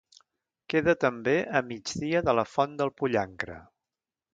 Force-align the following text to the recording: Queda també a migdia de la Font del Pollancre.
Queda 0.73 0.95
també 1.05 1.37
a 1.59 1.63
migdia 1.69 2.25
de 2.31 2.39
la 2.41 2.49
Font 2.57 2.77
del 2.83 2.97
Pollancre. 3.01 3.65